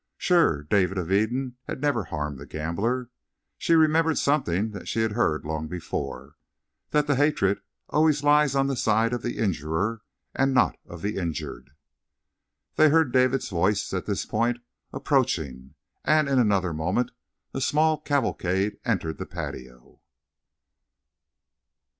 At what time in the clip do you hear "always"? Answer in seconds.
7.87-8.23